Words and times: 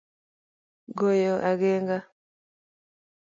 Goyo 0.97 1.35
agenga 1.49 1.97